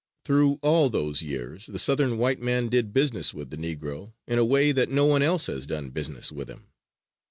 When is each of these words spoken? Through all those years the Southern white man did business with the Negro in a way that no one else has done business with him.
Through 0.25 0.57
all 0.63 0.89
those 0.89 1.21
years 1.21 1.67
the 1.67 1.77
Southern 1.77 2.17
white 2.17 2.41
man 2.41 2.69
did 2.69 2.91
business 2.91 3.35
with 3.35 3.51
the 3.51 3.55
Negro 3.57 4.13
in 4.25 4.39
a 4.39 4.43
way 4.45 4.71
that 4.71 4.89
no 4.89 5.05
one 5.05 5.21
else 5.21 5.45
has 5.45 5.67
done 5.67 5.91
business 5.91 6.31
with 6.31 6.49
him. 6.49 6.69